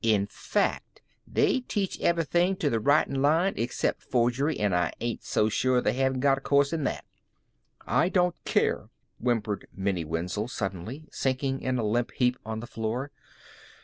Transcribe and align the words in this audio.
In 0.03 0.25
fact, 0.25 0.99
they 1.27 1.59
teach 1.59 2.01
everything 2.01 2.57
in 2.59 2.71
the 2.71 2.79
writin' 2.79 3.21
line 3.21 3.53
except 3.55 4.01
forgery, 4.01 4.59
an' 4.59 4.73
I 4.73 4.91
ain't 4.99 5.23
so 5.23 5.47
sure 5.47 5.79
they 5.79 5.93
haven't 5.93 6.21
got 6.21 6.39
a 6.39 6.41
coorse 6.41 6.73
in 6.73 6.85
that." 6.85 7.05
"I 7.85 8.09
don't 8.09 8.33
care," 8.43 8.89
whimpered 9.19 9.67
Minnie 9.75 10.03
Wenzel 10.05 10.47
suddenly, 10.47 11.05
sinking 11.11 11.61
in 11.61 11.77
a 11.77 11.83
limp 11.83 12.13
heap 12.13 12.39
on 12.43 12.61
the 12.61 12.65
floor. 12.65 13.11